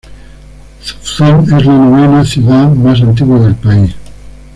[0.83, 3.91] Zutphen es la novena ciudad más antigua del país.